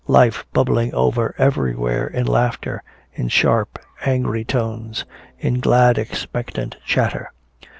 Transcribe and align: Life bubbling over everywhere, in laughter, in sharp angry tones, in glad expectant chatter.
Life 0.07 0.47
bubbling 0.51 0.95
over 0.95 1.35
everywhere, 1.37 2.07
in 2.07 2.25
laughter, 2.25 2.81
in 3.13 3.27
sharp 3.27 3.77
angry 4.03 4.43
tones, 4.43 5.05
in 5.37 5.59
glad 5.59 5.99
expectant 5.99 6.75
chatter. 6.83 7.31